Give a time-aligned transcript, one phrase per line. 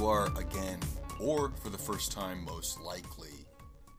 [0.00, 0.78] you are again,
[1.18, 3.44] or for the first time, most likely,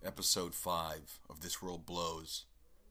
[0.04, 2.46] episode 5 of This World Blows.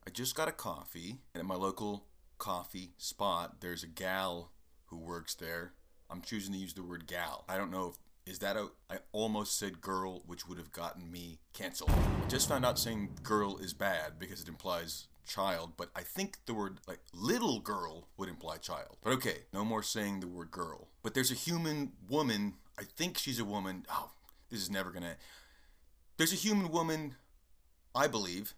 [0.06, 2.06] I just got a coffee, and at my local
[2.38, 4.52] coffee spot, there's a gal
[4.86, 5.72] who works there.
[6.08, 7.44] I'm choosing to use the word gal.
[7.48, 7.96] I don't know if
[8.30, 11.90] is that a I almost said girl, which would have gotten me canceled.
[11.90, 16.38] I just found out saying girl is bad because it implies child, but I think
[16.46, 18.98] the word like little girl would imply child.
[19.02, 20.88] But okay, no more saying the word girl.
[21.02, 23.84] But there's a human woman, I think she's a woman.
[23.90, 24.10] Oh,
[24.50, 25.16] this is never gonna.
[26.16, 27.16] There's a human woman,
[27.94, 28.54] I believe,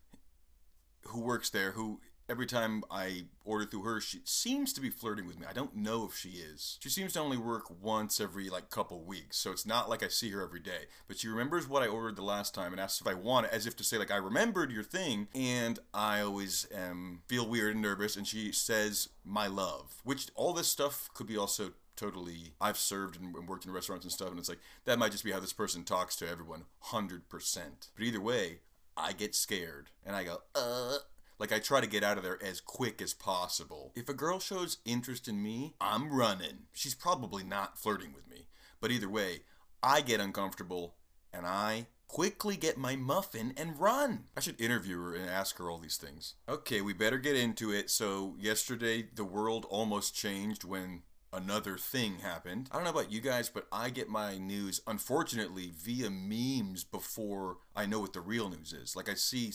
[1.07, 5.27] who works there who every time I order through her, she seems to be flirting
[5.27, 5.47] with me.
[5.49, 6.79] I don't know if she is.
[6.81, 10.09] She seems to only work once every like couple weeks, so it's not like I
[10.09, 10.87] see her every day.
[11.09, 13.53] But she remembers what I ordered the last time and asks if I want it,
[13.53, 15.29] as if to say like I remembered your thing.
[15.35, 20.53] And I always am feel weird and nervous, and she says my love, which all
[20.53, 24.39] this stuff could be also totally I've served and worked in restaurants and stuff and
[24.39, 27.23] it's like that might just be how this person talks to everyone 100%
[27.95, 28.61] but either way
[28.97, 30.99] I get scared and I go uh
[31.43, 33.91] like I try to get out of there as quick as possible.
[33.97, 36.67] If a girl shows interest in me, I'm running.
[36.73, 38.47] She's probably not flirting with me.
[38.81, 39.41] But either way,
[39.83, 40.95] I get uncomfortable
[41.33, 44.27] and I quickly get my muffin and run.
[44.37, 46.35] I should interview her and ask her all these things.
[46.49, 47.91] Okay, we better get into it.
[47.91, 51.03] So, yesterday the world almost changed when
[51.33, 52.69] another thing happened.
[52.71, 57.59] I don't know about you guys, but I get my news, unfortunately, via memes before
[57.75, 58.95] I know what the real news is.
[58.95, 59.53] Like I see,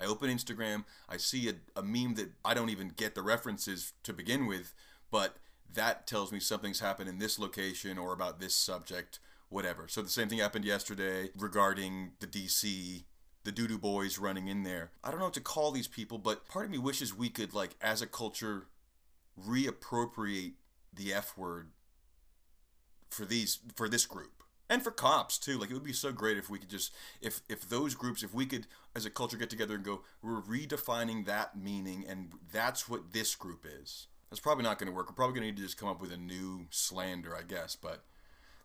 [0.00, 3.92] I open Instagram, I see a, a meme that I don't even get the references
[4.04, 4.74] to begin with,
[5.10, 5.36] but
[5.72, 9.86] that tells me something's happened in this location or about this subject, whatever.
[9.88, 13.04] So the same thing happened yesterday regarding the DC
[13.44, 14.90] the doo doo boys running in there.
[15.02, 17.54] I don't know what to call these people, but part of me wishes we could,
[17.54, 18.66] like, as a culture,
[19.40, 20.52] reappropriate
[20.94, 21.70] the F word
[23.10, 25.58] for these for this group and for cops too.
[25.58, 28.34] Like it would be so great if we could just if if those groups if
[28.34, 32.88] we could as a culture get together and go we're redefining that meaning and that's
[32.88, 34.06] what this group is.
[34.30, 35.08] That's probably not going to work.
[35.08, 37.76] We're probably going to need to just come up with a new slander i guess
[37.76, 38.04] but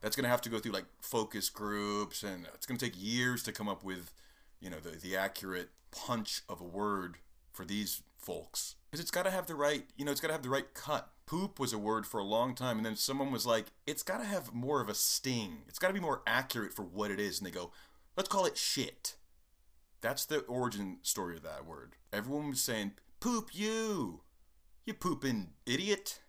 [0.04, 3.02] that's going to have to go through like focus groups and it's going to take
[3.02, 4.12] years to come up with
[4.60, 7.18] you know the, the accurate punch of a word
[7.52, 8.76] for these folks.
[8.90, 10.74] Because it's got to have the right you know it's got to have the right
[10.74, 14.04] cut poop was a word for a long time and then someone was like it's
[14.04, 15.60] got to have more of a sting.
[15.68, 17.40] It's got to be more accurate for what it is.
[17.40, 17.72] And they go
[18.18, 19.16] let's call it shit.
[20.02, 21.96] That's the origin story of that word.
[22.12, 24.22] Everyone was saying poop you.
[24.86, 26.20] You pooping idiot.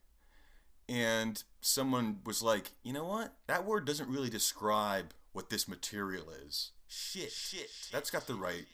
[0.89, 3.35] And someone was like you know what?
[3.47, 6.71] That word doesn't really describe what this material is.
[6.87, 7.33] Shit.
[7.33, 7.71] Shit.
[7.91, 8.67] That's got the right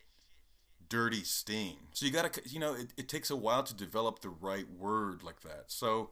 [0.91, 1.77] dirty sting.
[1.95, 5.23] So you gotta, you know, it, it takes a while to develop the right word
[5.23, 5.65] like that.
[5.69, 6.11] So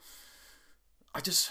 [1.15, 1.51] I just,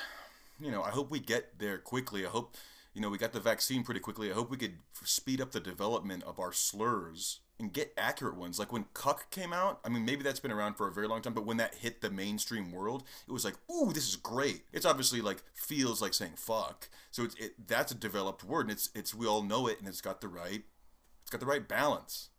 [0.59, 2.25] you know, I hope we get there quickly.
[2.25, 2.55] I hope,
[2.95, 4.31] you know, we got the vaccine pretty quickly.
[4.31, 8.59] I hope we could speed up the development of our slurs and get accurate ones.
[8.59, 11.21] Like when cuck came out, I mean, maybe that's been around for a very long
[11.21, 14.61] time, but when that hit the mainstream world, it was like, ooh, this is great.
[14.71, 16.89] It's obviously like feels like saying fuck.
[17.11, 19.87] So it's it, that's a developed word, and it's it's we all know it, and
[19.87, 20.63] it's got the right
[21.27, 22.29] it's got the right balance.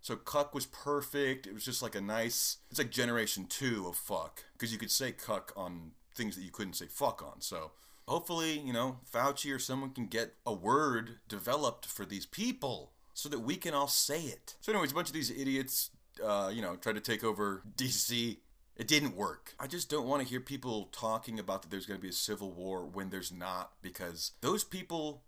[0.00, 1.46] So cuck was perfect.
[1.46, 2.58] It was just like a nice.
[2.70, 6.50] It's like generation two of fuck because you could say cuck on things that you
[6.50, 7.40] couldn't say fuck on.
[7.40, 7.72] So
[8.08, 13.28] hopefully, you know, Fauci or someone can get a word developed for these people so
[13.28, 14.56] that we can all say it.
[14.60, 15.90] So, anyways, a bunch of these idiots,
[16.24, 18.38] uh, you know, tried to take over DC.
[18.76, 19.54] It didn't work.
[19.60, 22.14] I just don't want to hear people talking about that there's going to be a
[22.14, 25.22] civil war when there's not because those people,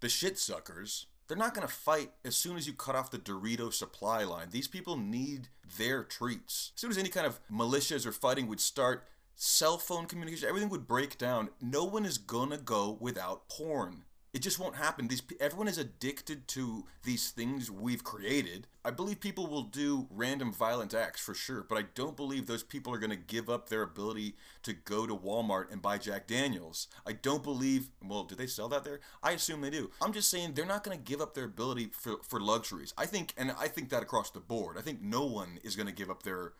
[0.00, 3.18] the shit suckers, they're not going to fight as soon as you cut off the
[3.18, 4.48] Dorito supply line.
[4.50, 5.48] These people need
[5.78, 6.72] their treats.
[6.74, 10.68] As soon as any kind of militias or fighting would start, cell phone communication, everything
[10.70, 11.50] would break down.
[11.60, 14.04] No one is going to go without porn.
[14.34, 15.06] It just won't happen.
[15.06, 18.66] These everyone is addicted to these things we've created.
[18.84, 22.64] I believe people will do random violent acts for sure, but I don't believe those
[22.64, 24.34] people are going to give up their ability
[24.64, 26.88] to go to Walmart and buy Jack Daniels.
[27.06, 27.90] I don't believe.
[28.04, 28.98] Well, do they sell that there?
[29.22, 29.92] I assume they do.
[30.02, 32.92] I'm just saying they're not going to give up their ability for for luxuries.
[32.98, 34.76] I think, and I think that across the board.
[34.76, 36.54] I think no one is going to give up their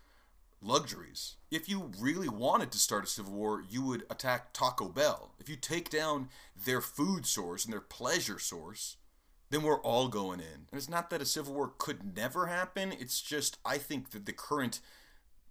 [0.64, 1.36] luxuries.
[1.50, 5.34] If you really wanted to start a civil war, you would attack Taco Bell.
[5.38, 6.28] If you take down
[6.64, 8.96] their food source and their pleasure source,
[9.50, 10.66] then we're all going in.
[10.70, 14.26] And it's not that a civil war could never happen, it's just I think that
[14.26, 14.80] the current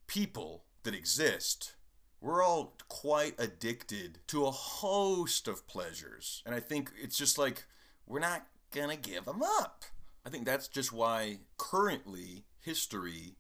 [0.08, 1.76] people that exist,
[2.20, 6.42] we're all quite addicted to a host of pleasures.
[6.46, 7.66] And I think it's just like
[8.06, 9.86] we're not gonna give them up.
[10.26, 13.36] I think that's just why currently history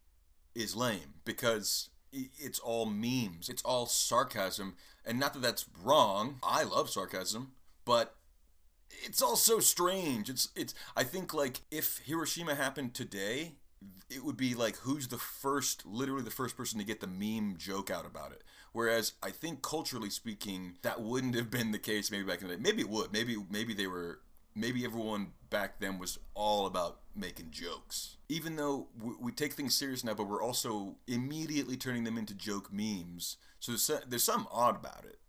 [0.55, 3.49] is lame because it's all memes.
[3.49, 4.75] It's all sarcasm.
[5.05, 6.37] And not that that's wrong.
[6.43, 7.53] I love sarcasm,
[7.85, 8.15] but
[9.03, 10.29] it's all so strange.
[10.29, 13.53] It's it's I think like if Hiroshima happened today,
[14.09, 17.57] it would be like who's the first literally the first person to get the meme
[17.57, 18.43] joke out about it.
[18.71, 22.55] Whereas I think culturally speaking, that wouldn't have been the case maybe back in the
[22.55, 22.61] day.
[22.61, 23.11] Maybe it would.
[23.11, 24.19] Maybe maybe they were
[24.55, 28.17] maybe everyone back then was all about making jokes.
[28.29, 28.87] Even though
[29.19, 33.37] we, take things serious now, but we're also immediately turning them into joke memes.
[33.59, 35.19] So there's, there's something odd about it.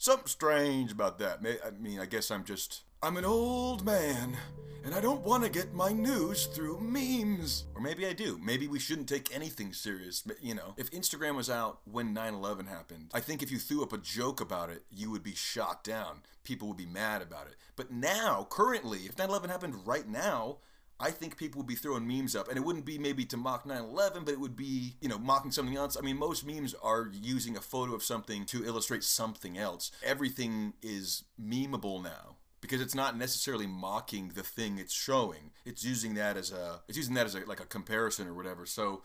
[0.00, 1.40] Something strange about that.
[1.66, 2.82] I mean, I guess I'm just.
[3.02, 4.36] I'm an old man,
[4.84, 7.64] and I don't want to get my news through memes.
[7.74, 8.38] Or maybe I do.
[8.40, 10.22] Maybe we shouldn't take anything serious.
[10.40, 13.82] You know, if Instagram was out when 9 11 happened, I think if you threw
[13.82, 16.22] up a joke about it, you would be shot down.
[16.44, 17.56] People would be mad about it.
[17.74, 20.58] But now, currently, if 9 11 happened right now,
[21.00, 23.64] I think people would be throwing memes up, and it wouldn't be maybe to mock
[23.64, 25.96] 9/11, but it would be you know mocking something else.
[25.96, 29.90] I mean, most memes are using a photo of something to illustrate something else.
[30.02, 35.52] Everything is memeable now because it's not necessarily mocking the thing it's showing.
[35.64, 38.66] It's using that as a it's using that as a, like a comparison or whatever.
[38.66, 39.02] So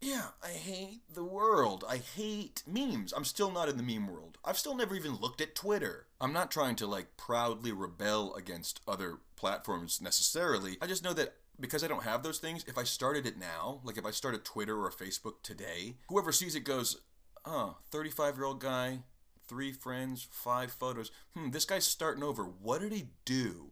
[0.00, 1.84] yeah, I hate the world.
[1.88, 3.12] I hate memes.
[3.12, 4.38] I'm still not in the meme world.
[4.44, 6.06] I've still never even looked at Twitter.
[6.20, 10.76] I'm not trying to like proudly rebel against other platforms necessarily.
[10.80, 13.80] I just know that because I don't have those things, if I started it now,
[13.84, 17.00] like if I started Twitter or Facebook today, whoever sees it goes,
[17.44, 19.00] oh, 35 year old guy,
[19.48, 21.10] three friends, five photos.
[21.34, 22.44] Hmm, this guy's starting over.
[22.44, 23.70] What did he do?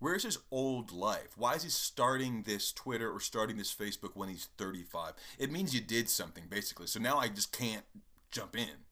[0.00, 1.34] Where's his old life?
[1.36, 5.12] Why is he starting this Twitter or starting this Facebook when he's 35?
[5.38, 6.86] It means you did something, basically.
[6.86, 7.84] So now I just can't
[8.30, 8.86] jump in.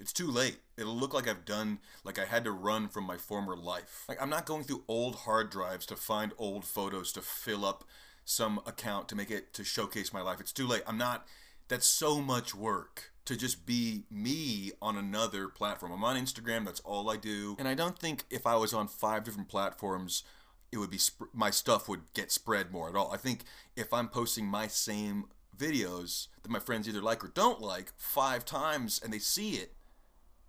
[0.00, 0.58] It's too late.
[0.78, 4.04] It'll look like I've done, like I had to run from my former life.
[4.08, 7.84] Like I'm not going through old hard drives to find old photos to fill up
[8.24, 10.40] some account to make it to showcase my life.
[10.40, 10.82] It's too late.
[10.86, 11.26] I'm not,
[11.68, 15.92] that's so much work to just be me on another platform.
[15.92, 17.56] I'm on Instagram, that's all I do.
[17.58, 20.24] And I don't think if I was on five different platforms,
[20.72, 23.12] it would be sp- my stuff would get spread more at all.
[23.12, 23.44] I think
[23.76, 28.46] if I'm posting my same videos that my friends either like or don't like five
[28.46, 29.74] times and they see it,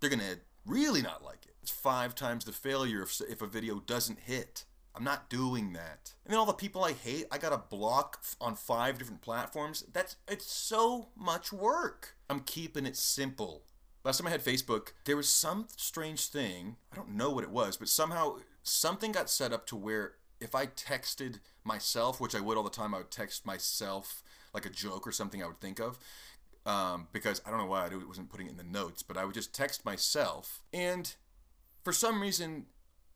[0.00, 1.56] they're going to really not like it.
[1.60, 4.64] It's five times the failure if, if a video doesn't hit.
[4.94, 6.14] I'm not doing that.
[6.24, 9.84] And then all the people I hate, I got to block on five different platforms.
[9.92, 12.16] That's it's so much work.
[12.28, 13.62] I'm keeping it simple.
[14.02, 16.76] Last time I had Facebook, there was some strange thing.
[16.92, 20.54] I don't know what it was, but somehow something got set up to where if
[20.54, 24.22] I texted myself, which I would all the time, I would text myself
[24.54, 25.98] like a joke or something I would think of.
[26.66, 29.24] Um, because I don't know why I wasn't putting it in the notes, but I
[29.24, 30.60] would just text myself.
[30.72, 31.14] And
[31.82, 32.66] for some reason,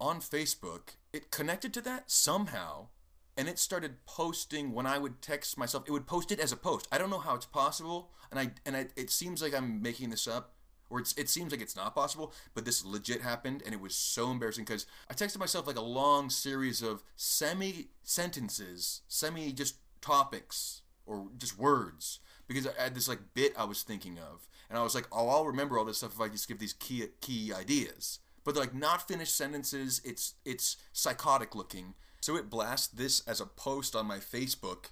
[0.00, 2.88] on Facebook, it connected to that somehow
[3.36, 5.84] and it started posting when I would text myself.
[5.86, 6.86] It would post it as a post.
[6.92, 10.10] I don't know how it's possible, and I and I, it seems like I'm making
[10.10, 10.54] this up,
[10.90, 12.32] or it's, it seems like it's not possible.
[12.54, 15.82] But this legit happened, and it was so embarrassing because I texted myself like a
[15.82, 23.08] long series of semi sentences, semi just topics or just words because I had this
[23.08, 25.98] like bit I was thinking of, and I was like, oh, I'll remember all this
[25.98, 28.20] stuff if I just give these key key ideas.
[28.44, 30.00] But like not finished sentences.
[30.04, 31.94] It's it's psychotic looking
[32.24, 34.86] so it blasts this as a post on my Facebook,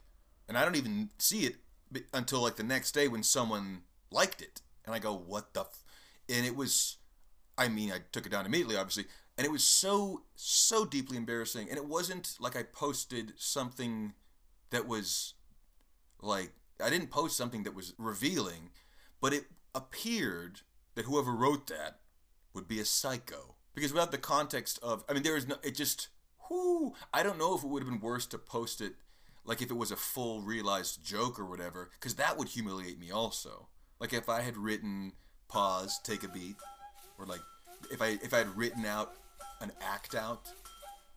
[0.46, 1.56] and I don't even see it
[2.12, 4.60] until like the next day when someone liked it.
[4.84, 5.60] And I go, what the?
[5.60, 5.82] F-?
[6.28, 6.98] And it was,
[7.56, 9.06] I mean, I took it down immediately, obviously.
[9.38, 11.70] And it was so, so deeply embarrassing.
[11.70, 14.12] And it wasn't like I posted something
[14.68, 15.32] that was
[16.20, 16.52] like,
[16.84, 18.72] I didn't post something that was revealing,
[19.22, 20.60] but it appeared
[20.96, 22.00] that whoever wrote that
[22.52, 23.51] would be a psycho.
[23.74, 26.08] Because without the context of, I mean, there is no, it just,
[26.50, 28.94] whoo, I don't know if it would have been worse to post it
[29.44, 33.10] like if it was a full realized joke or whatever, because that would humiliate me
[33.10, 33.68] also.
[33.98, 35.12] Like if I had written
[35.48, 36.56] pause, take a beat,
[37.18, 37.40] or like
[37.90, 39.14] if I if I had written out
[39.60, 40.48] an act out,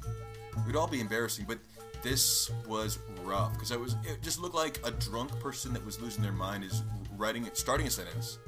[0.04, 1.46] it would all be embarrassing.
[1.48, 1.60] But
[2.04, 6.00] this was rough because I was it just looked like a drunk person that was
[6.02, 6.84] losing their mind is
[7.18, 8.40] writing starting a sentence,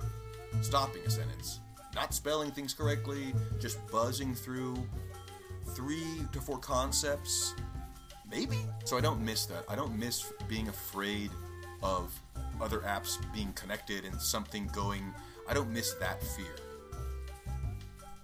[0.61, 1.59] stopping a sentence,
[1.97, 4.77] not spelling things correctly, just buzzing through
[5.69, 7.55] three to four concepts,
[8.29, 8.59] maybe.
[8.85, 9.63] So I don't miss that.
[9.67, 11.31] I don't miss being afraid
[11.81, 12.13] of
[12.61, 15.11] other apps being connected and something going.
[15.49, 16.55] I don't miss that fear.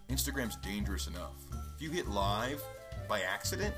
[0.08, 1.34] Instagram's dangerous enough.
[1.76, 2.62] If you hit live
[3.10, 3.74] by accident,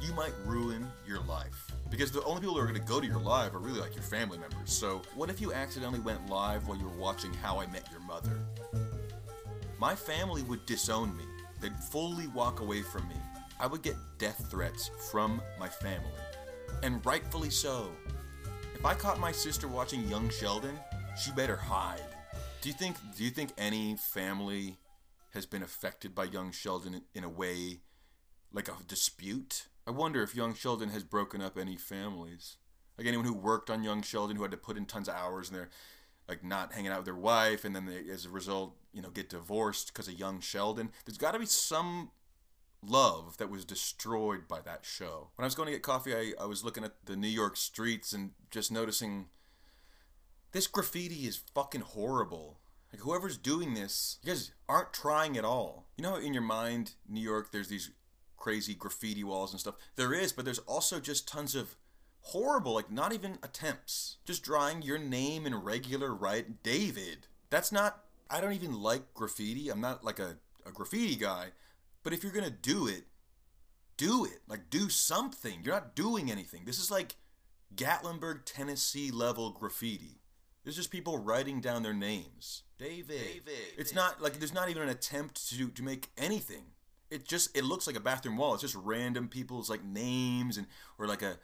[0.00, 1.70] you might ruin your life.
[1.88, 3.94] Because the only people who are going to go to your live are really like
[3.94, 4.72] your family members.
[4.72, 8.00] So, what if you accidentally went live while you were watching How I Met Your
[8.00, 8.40] Mother?
[9.84, 11.24] My family would disown me.
[11.60, 13.16] They'd fully walk away from me.
[13.60, 16.08] I would get death threats from my family.
[16.82, 17.90] And rightfully so.
[18.74, 20.74] If I caught my sister watching Young Sheldon,
[21.22, 22.00] she better hide.
[22.62, 24.78] Do you think do you think any family
[25.34, 27.80] has been affected by young Sheldon in a way
[28.54, 29.66] like a dispute.
[29.86, 32.56] I wonder if young Sheldon has broken up any families.
[32.96, 35.50] Like anyone who worked on young Sheldon who had to put in tons of hours
[35.50, 35.70] and they're
[36.28, 39.10] like not hanging out with their wife and then they, as a result, you know,
[39.10, 40.90] get divorced because of young Sheldon.
[41.04, 42.10] There's got to be some
[42.82, 45.28] love that was destroyed by that show.
[45.36, 47.56] When I was going to get coffee, I, I was looking at the New York
[47.56, 49.26] streets and just noticing
[50.52, 52.60] this graffiti is fucking horrible.
[52.92, 55.88] Like whoever's doing this, you guys aren't trying at all.
[55.96, 57.90] You know, in your mind, New York, there's these
[58.36, 59.74] crazy graffiti walls and stuff.
[59.96, 61.76] There is, but there's also just tons of
[62.24, 64.16] horrible, like not even attempts.
[64.24, 67.26] Just drawing your name in regular right, David.
[67.50, 68.00] That's not.
[68.30, 69.68] I don't even like graffiti.
[69.68, 71.48] I'm not like a, a graffiti guy.
[72.02, 73.04] But if you're gonna do it,
[73.96, 74.40] do it.
[74.48, 75.60] Like do something.
[75.62, 76.62] You're not doing anything.
[76.64, 77.16] This is like
[77.74, 80.20] Gatlinburg, Tennessee level graffiti.
[80.62, 82.62] There's just people writing down their names.
[82.78, 83.20] David.
[83.20, 83.74] David.
[83.76, 86.64] It's not like there's not even an attempt to to make anything.
[87.10, 88.54] It just it looks like a bathroom wall.
[88.54, 90.66] It's just random people's like names and
[90.98, 91.38] or like a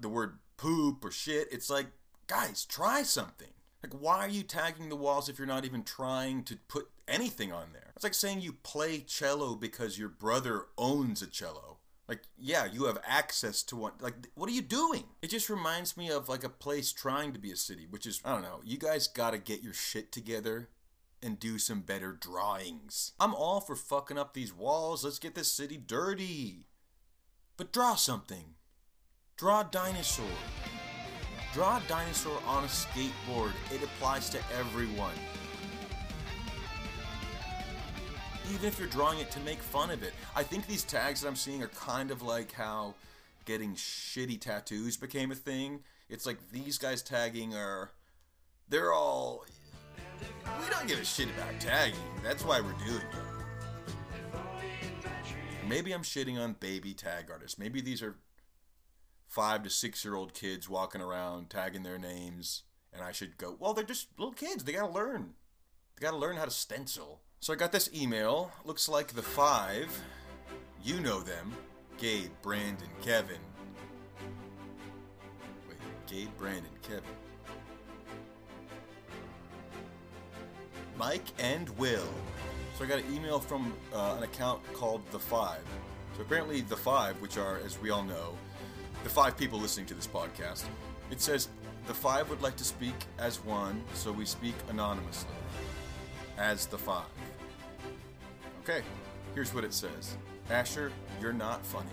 [0.00, 1.48] the word poop or shit.
[1.52, 1.86] It's like
[2.26, 3.48] guys, try something.
[3.82, 7.52] Like why are you tagging the walls if you're not even trying to put anything
[7.52, 7.92] on there?
[7.94, 11.78] It's like saying you play cello because your brother owns a cello.
[12.08, 13.92] Like, yeah, you have access to one.
[14.00, 15.04] Like, what are you doing?
[15.22, 18.20] It just reminds me of like a place trying to be a city, which is,
[18.24, 20.68] I don't know, you guys gotta get your shit together
[21.22, 23.12] and do some better drawings.
[23.18, 25.04] I'm all for fucking up these walls.
[25.04, 26.66] Let's get this city dirty.
[27.56, 28.54] But draw something.
[29.36, 30.24] Draw a dinosaur.
[31.52, 33.52] Draw a dinosaur on a skateboard.
[33.72, 35.14] It applies to everyone.
[38.52, 40.12] even if you're drawing it to make fun of it.
[40.34, 42.94] I think these tags that I'm seeing are kind of like how
[43.44, 45.80] getting shitty tattoos became a thing.
[46.08, 47.90] It's like these guys tagging are
[48.68, 49.44] they're all
[50.20, 51.98] we don't give a shit about tagging.
[52.22, 53.16] That's why we're doing it.
[55.68, 57.58] Maybe I'm shitting on baby tag artists.
[57.58, 58.14] Maybe these are
[59.36, 63.54] five to six year old kids walking around tagging their names, and I should go,
[63.60, 64.64] well, they're just little kids.
[64.64, 65.34] They gotta learn.
[65.94, 67.20] They gotta learn how to stencil.
[67.40, 68.50] So I got this email.
[68.64, 69.90] Looks like the five,
[70.82, 71.52] you know them
[71.98, 73.36] Gabe, Brandon, Kevin.
[75.68, 75.76] Wait,
[76.06, 77.02] Gabe, Brandon, Kevin.
[80.96, 82.08] Mike and Will.
[82.78, 85.60] So I got an email from uh, an account called The Five.
[86.16, 88.32] So apparently, The Five, which are, as we all know,
[89.02, 90.64] the five people listening to this podcast,
[91.10, 91.48] it says
[91.86, 95.30] The Five would like to speak as one, so we speak anonymously.
[96.38, 97.04] As The Five.
[98.62, 98.82] Okay,
[99.34, 100.16] here's what it says
[100.50, 101.90] Asher, you're not funny.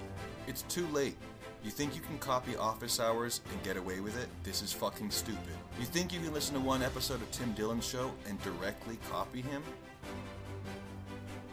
[0.47, 1.15] It's too late.
[1.63, 4.27] You think you can copy office hours and get away with it?
[4.43, 5.39] This is fucking stupid.
[5.79, 9.41] You think you can listen to one episode of Tim Dillon's show and directly copy
[9.41, 9.63] him?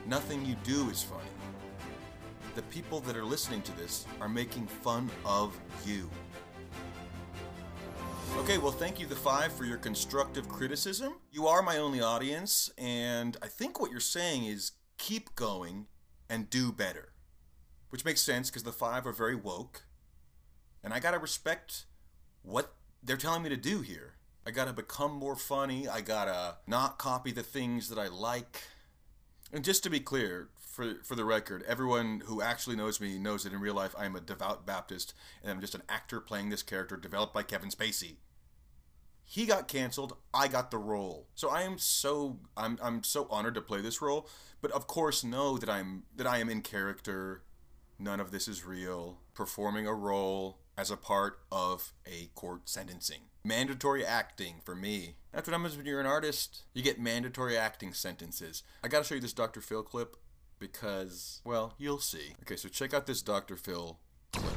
[0.07, 1.23] Nothing you do is funny.
[2.61, 6.11] The people that are listening to this are making fun of you.
[8.37, 11.14] Okay, well, thank you, The Five, for your constructive criticism.
[11.33, 15.87] You are my only audience, and I think what you're saying is keep going
[16.29, 17.14] and do better.
[17.88, 19.85] Which makes sense because the five are very woke.
[20.85, 21.87] And I gotta respect
[22.43, 24.17] what they're telling me to do here.
[24.47, 25.88] I gotta become more funny.
[25.88, 28.64] I gotta not copy the things that I like.
[29.50, 33.45] And just to be clear, for for the record, everyone who actually knows me knows
[33.45, 35.12] that in real life I am a devout Baptist
[35.43, 38.17] and I'm just an actor playing this character developed by Kevin Spacey.
[39.25, 40.17] He got canceled.
[40.35, 41.29] I got the role.
[41.35, 44.29] So I am so I'm I'm so honored to play this role.
[44.62, 47.43] But of course, know that I'm that I am in character.
[47.99, 49.19] None of this is real.
[49.35, 53.21] Performing a role as a part of a court sentencing.
[53.45, 55.17] Mandatory acting for me.
[55.33, 56.62] That's what happens when you're an artist.
[56.75, 58.62] You get mandatory acting sentences.
[58.83, 59.61] I gotta show you this Dr.
[59.61, 60.17] Phil clip
[60.61, 62.35] because, well, you'll see.
[62.43, 63.57] Okay, so check out this Dr.
[63.57, 63.99] Phil
[64.33, 64.52] clip.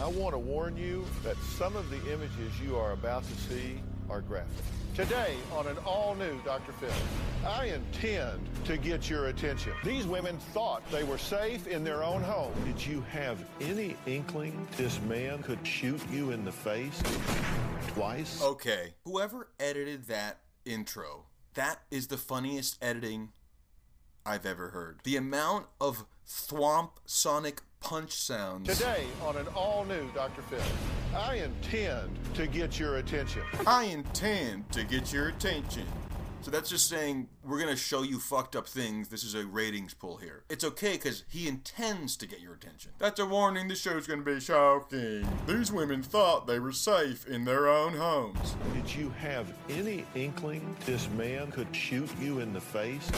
[0.00, 3.80] I want to warn you that some of the images you are about to see
[4.08, 4.64] are graphic.
[4.94, 6.72] Today on an all-new Dr.
[6.72, 6.90] Phil,
[7.46, 9.72] I intend to get your attention.
[9.84, 12.52] These women thought they were safe in their own home.
[12.64, 17.00] Did you have any inkling this man could shoot you in the face
[17.88, 18.42] twice?
[18.42, 23.30] Okay, whoever edited that intro, that is the funniest editing
[24.28, 25.00] I've ever heard.
[25.04, 28.68] The amount of thwomp sonic punch sounds.
[28.76, 30.42] Today on an all new Dr.
[30.42, 30.60] Phil,
[31.16, 33.42] I intend to get your attention.
[33.66, 35.86] I intend to get your attention.
[36.40, 39.08] So that's just saying we're gonna show you fucked up things.
[39.08, 40.44] This is a ratings pull here.
[40.48, 42.92] It's okay because he intends to get your attention.
[42.98, 43.68] That's a warning.
[43.68, 45.26] This show's gonna be shocking.
[45.46, 48.54] These women thought they were safe in their own homes.
[48.72, 53.10] Did you have any inkling this man could shoot you in the face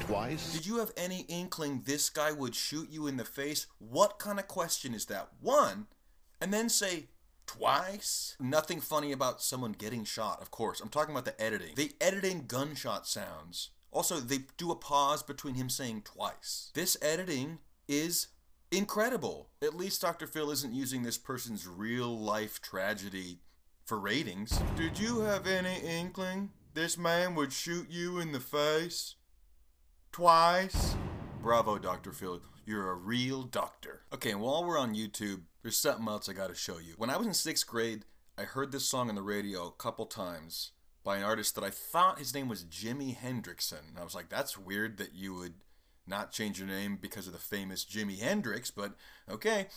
[0.00, 0.52] twice?
[0.52, 3.66] Did you have any inkling this guy would shoot you in the face?
[3.78, 5.28] What kind of question is that?
[5.40, 5.86] One,
[6.40, 7.06] and then say
[7.56, 8.36] twice.
[8.40, 10.80] Nothing funny about someone getting shot, of course.
[10.80, 11.74] I'm talking about the editing.
[11.76, 13.70] They edit in gunshot sounds.
[13.90, 16.70] Also, they do a pause between him saying twice.
[16.74, 18.28] This editing is
[18.70, 19.50] incredible.
[19.60, 20.26] At least Dr.
[20.26, 23.40] Phil isn't using this person's real life tragedy
[23.84, 24.58] for ratings.
[24.76, 29.16] Did you have any inkling this man would shoot you in the face?
[30.10, 30.96] Twice?
[31.42, 32.12] Bravo, Dr.
[32.12, 32.40] Phil.
[32.64, 34.02] You're a real doctor.
[34.14, 36.94] Okay, while we're on YouTube, there's something else I gotta show you.
[36.96, 38.04] When I was in sixth grade,
[38.36, 40.72] I heard this song on the radio a couple times
[41.04, 43.88] by an artist that I thought his name was Jimi Hendrixon.
[43.88, 45.54] And I was like, that's weird that you would
[46.06, 48.94] not change your name because of the famous Jimi Hendrix, but
[49.30, 49.60] okay.
[49.60, 49.68] It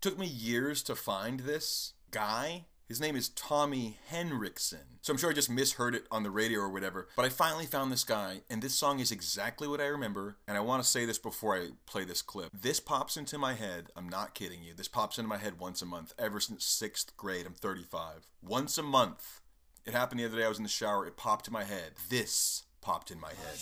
[0.00, 4.98] Took me years to find this guy his name is Tommy Henriksen.
[5.00, 7.08] So I'm sure I just misheard it on the radio or whatever.
[7.16, 10.36] But I finally found this guy, and this song is exactly what I remember.
[10.46, 12.50] And I want to say this before I play this clip.
[12.52, 13.86] This pops into my head.
[13.96, 14.74] I'm not kidding you.
[14.74, 17.46] This pops into my head once a month ever since sixth grade.
[17.46, 18.26] I'm 35.
[18.42, 19.40] Once a month.
[19.86, 20.44] It happened the other day.
[20.44, 21.06] I was in the shower.
[21.06, 21.92] It popped in my head.
[22.10, 23.56] This popped in my head.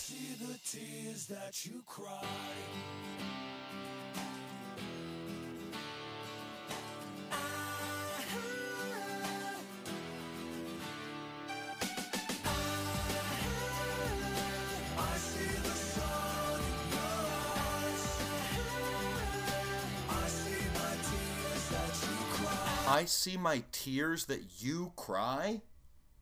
[22.91, 25.61] I see my tears that you cry?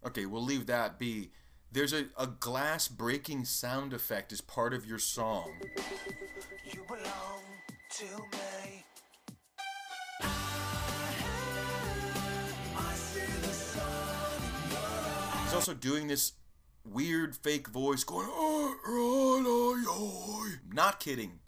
[0.06, 1.30] Okay, we'll leave that be.
[1.72, 5.50] There's a, a glass breaking sound effect as part of your song.
[6.70, 7.40] You belong
[7.92, 8.84] to me.
[15.44, 16.32] He's also doing this
[16.84, 20.52] weird fake voice going, oh, oh, oh, oh.
[20.70, 21.38] Not kidding.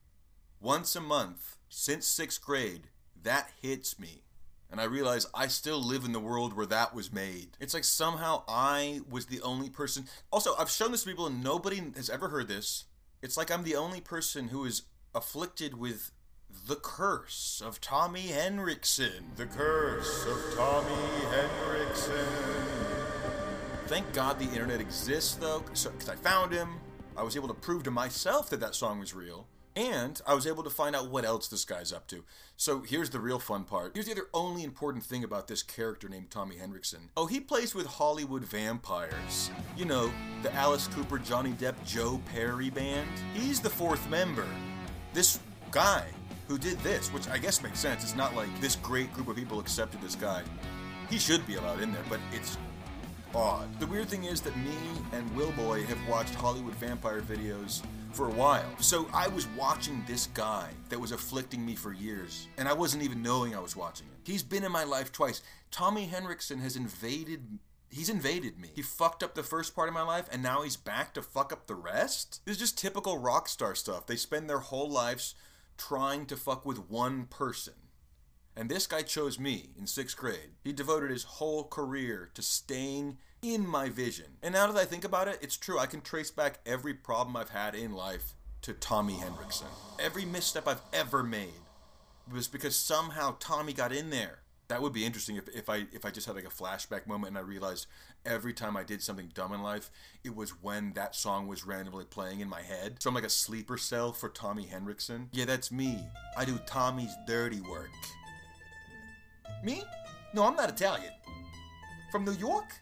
[0.61, 2.85] Once a month, since sixth grade,
[3.23, 4.23] that hits me.
[4.71, 7.57] And I realize I still live in the world where that was made.
[7.59, 10.05] It's like somehow I was the only person.
[10.31, 12.85] Also, I've shown this to people and nobody has ever heard this.
[13.21, 14.83] It's like I'm the only person who is
[15.15, 16.13] afflicted with
[16.67, 19.33] the curse of Tommy Henriksen.
[19.37, 22.27] The curse of Tommy Henriksen.
[23.87, 26.77] Thank God the internet exists, though, because I found him.
[27.17, 29.49] I was able to prove to myself that that song was real.
[29.77, 32.25] And I was able to find out what else this guy's up to.
[32.57, 33.93] So here's the real fun part.
[33.95, 37.11] Here's the other only important thing about this character named Tommy Henriksen.
[37.17, 39.51] Oh, he plays with Hollywood vampires.
[39.77, 43.09] You know, the Alice Cooper, Johnny Depp, Joe Perry band.
[43.33, 44.47] He's the fourth member.
[45.13, 45.39] This
[45.71, 46.07] guy
[46.49, 48.03] who did this, which I guess makes sense.
[48.03, 50.43] It's not like this great group of people accepted this guy.
[51.09, 52.59] He should be allowed in there, but it's
[53.35, 53.69] odd.
[53.79, 54.75] The weird thing is that me
[55.13, 58.71] and Willboy have watched Hollywood vampire videos for a while.
[58.79, 63.03] So I was watching this guy that was afflicting me for years, and I wasn't
[63.03, 64.31] even knowing I was watching it.
[64.31, 65.43] He's been in my life twice.
[65.71, 67.59] Tommy Henriksen has invaded
[67.93, 68.69] He's invaded me.
[68.77, 71.53] He fucked up the first part of my life, and now he's back to fuck
[71.53, 72.41] up the rest?
[72.45, 74.07] This is just typical rock star stuff.
[74.07, 75.35] They spend their whole lives
[75.77, 77.75] trying to fuck with one person.
[78.57, 80.51] And this guy chose me in sixth grade.
[80.63, 84.27] He devoted his whole career to staying in my vision.
[84.43, 85.79] And now that I think about it, it's true.
[85.79, 89.69] I can trace back every problem I've had in life to Tommy Henriksen.
[89.99, 91.49] Every misstep I've ever made
[92.31, 94.41] was because somehow Tommy got in there.
[94.69, 97.31] That would be interesting if, if I if I just had like a flashback moment
[97.31, 97.89] and I realized
[98.25, 99.91] every time I did something dumb in life,
[100.23, 102.99] it was when that song was randomly playing in my head.
[103.01, 105.29] So I'm like a sleeper cell for Tommy Henriksen.
[105.33, 105.99] Yeah, that's me.
[106.37, 107.91] I do Tommy's dirty work.
[109.65, 109.83] Me?
[110.35, 111.13] No, I'm not Italian.
[112.13, 112.73] From New York?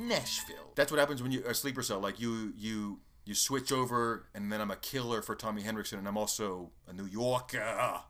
[0.00, 0.72] Nashville.
[0.74, 2.00] That's what happens when you a sleeper cell.
[2.00, 6.08] Like you, you, you switch over, and then I'm a killer for Tommy Henriksen, and
[6.08, 7.60] I'm also a New Yorker.
[7.62, 8.02] I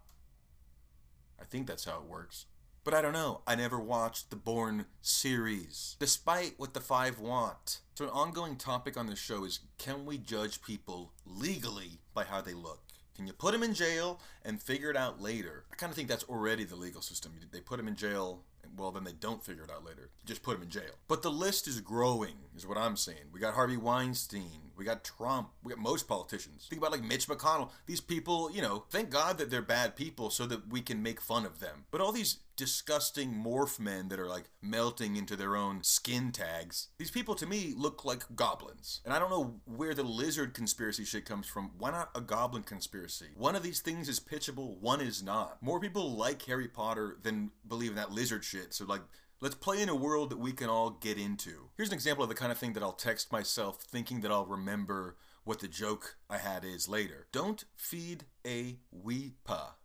[1.48, 2.46] think that's how it works.
[2.83, 3.42] But I don't know.
[3.46, 7.81] I never watched the Bourne series, despite what the five want.
[7.94, 12.40] So, an ongoing topic on this show is can we judge people legally by how
[12.40, 12.81] they look?
[13.14, 15.64] Can you put them in jail and figure it out later?
[15.70, 17.33] I kind of think that's already the legal system.
[17.53, 18.44] They put them in jail,
[18.77, 20.11] well, then they don't figure it out later.
[20.25, 20.94] Just put them in jail.
[21.09, 23.31] But the list is growing, is what I'm saying.
[23.33, 25.51] We got Harvey Weinstein, We got Trump.
[25.62, 26.66] We got most politicians.
[26.71, 27.69] Think about like Mitch McConnell.
[27.85, 31.21] These people, you know, thank God that they're bad people so that we can make
[31.21, 31.85] fun of them.
[31.90, 36.88] But all these disgusting morph men that are like melting into their own skin tags.
[36.97, 39.03] These people to me look like goblins.
[39.05, 41.73] And I don't know where the lizard conspiracy shit comes from.
[41.77, 43.29] Why not a goblin conspiracy?
[43.37, 45.62] One of these things is pitchable, one is not.
[45.62, 48.73] More people like Harry Potter than believe in that lizard shit.
[48.73, 49.03] So like
[49.42, 51.70] Let's play in a world that we can all get into.
[51.74, 54.44] Here's an example of the kind of thing that I'll text myself thinking that I'll
[54.44, 57.26] remember what the joke I had is later.
[57.33, 59.76] Don't feed a weepa,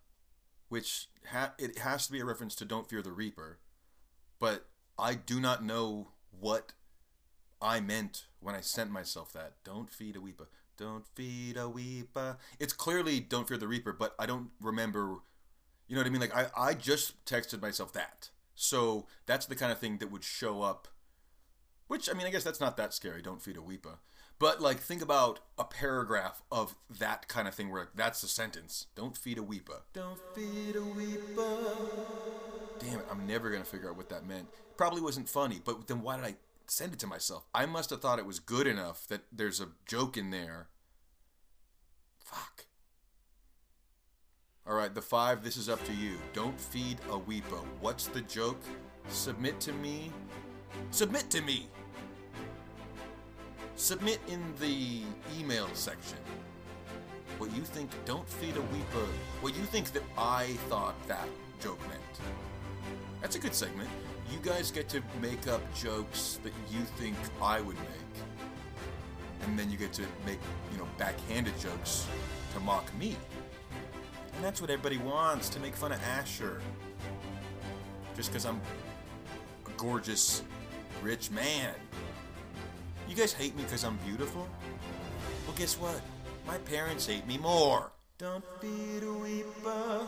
[0.67, 3.59] which ha- it has to be a reference to Don't Fear the Reaper,
[4.39, 4.65] but
[4.99, 6.73] I do not know what
[7.61, 9.53] I meant when I sent myself that.
[9.63, 10.47] Don't feed a weepa.
[10.75, 12.39] Don't feed a weepa.
[12.59, 15.19] It's clearly Don't Fear the Reaper, but I don't remember.
[15.87, 16.19] You know what I mean?
[16.19, 18.31] Like I, I just texted myself that.
[18.55, 20.87] So that's the kind of thing that would show up.
[21.87, 23.21] Which I mean, I guess that's not that scary.
[23.21, 23.97] Don't feed a weepa.
[24.37, 28.87] But like, think about a paragraph of that kind of thing where that's the sentence.
[28.95, 29.81] Don't feed a weepa.
[29.93, 31.57] Don't feed a weepa.
[32.79, 33.05] Damn it!
[33.09, 34.47] I'm never gonna figure out what that meant.
[34.77, 35.61] Probably wasn't funny.
[35.63, 36.35] But then why did I
[36.67, 37.45] send it to myself?
[37.53, 40.67] I must have thought it was good enough that there's a joke in there.
[42.19, 42.65] Fuck.
[44.67, 46.17] All right, the five, this is up to you.
[46.33, 47.63] Don't feed a weepa.
[47.81, 48.61] What's the joke?
[49.09, 50.11] Submit to me.
[50.89, 51.67] Submit to me.
[53.75, 55.01] Submit in the
[55.37, 56.17] email section
[57.37, 57.89] what you think.
[58.05, 59.05] Don't feed a weepa.
[59.41, 61.27] What you think that I thought that
[61.59, 62.01] joke meant.
[63.21, 63.89] That's a good segment.
[64.31, 68.15] You guys get to make up jokes that you think I would make.
[69.43, 70.39] And then you get to make,
[70.71, 72.07] you know, backhanded jokes
[72.53, 73.15] to mock me.
[74.35, 76.61] And that's what everybody wants to make fun of Asher.
[78.15, 78.59] Just because I'm
[79.65, 80.43] a gorgeous,
[81.01, 81.73] rich man.
[83.07, 84.47] You guys hate me because I'm beautiful?
[85.45, 86.01] Well, guess what?
[86.47, 87.91] My parents hate me more.
[88.17, 90.07] Don't feed a weeper.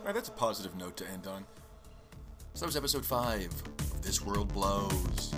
[0.00, 1.44] Alright, that's a positive note to end on.
[2.54, 5.32] So that was episode 5 of This World Blows.